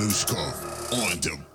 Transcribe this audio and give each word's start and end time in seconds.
Marushkov 0.00 0.92
on 0.94 1.20
the 1.20 1.49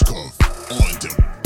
Moscow 0.00 0.16
on 0.70 0.92
the 1.00 1.39